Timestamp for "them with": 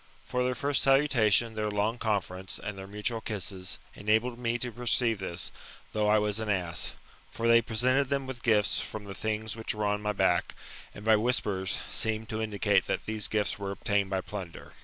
8.09-8.41